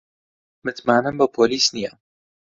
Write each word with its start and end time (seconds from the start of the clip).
متمانەم 0.65 1.15
بە 1.19 1.27
پۆلیس 1.35 1.65
نییە. 1.75 1.91